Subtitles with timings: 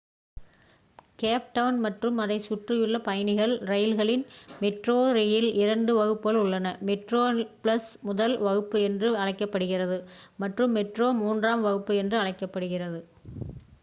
[1.19, 4.23] gap Town மற்றும் அதைச் சுற்றியுள்ள பயணிகள் ரயில்களில்
[4.61, 9.99] மெட்ரோ ரெயில் இரண்டு வகுப்புகள் உள்ளன: மெட்ரோபிளஸ் முதல் வகுப்பு என்று அழைக்கப்படுகிறது
[10.39, 13.01] மற்றும் மெட்ரோ மூன்றாம் வகுப்பு என்று அழைக்கப்படுகிறது